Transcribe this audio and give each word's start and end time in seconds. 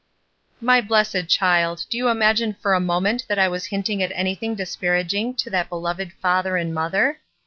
''My 0.63 0.81
blessed 0.81 1.27
child, 1.27 1.85
do 1.91 1.95
you 1.95 2.07
imagine 2.09 2.55
for 2.55 2.73
a 2.73 2.79
moment 2.79 3.23
that 3.27 3.37
I 3.37 3.47
was 3.47 3.67
hinting 3.67 4.01
at 4.01 4.11
anything 4.15 4.55
dis 4.55 4.75
paraging 4.75 5.37
to 5.37 5.51
that 5.51 5.69
beloved 5.69 6.11
father 6.13 6.57
and 6.57 6.73
mother? 6.73 7.19